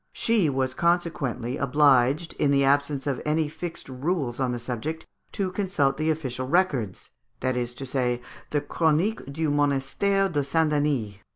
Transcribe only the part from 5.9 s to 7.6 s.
the official records, that